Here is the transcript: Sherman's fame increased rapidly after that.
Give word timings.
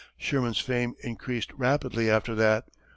Sherman's 0.17 0.57
fame 0.57 0.95
increased 1.03 1.53
rapidly 1.53 2.09
after 2.09 2.33
that. 2.33 2.63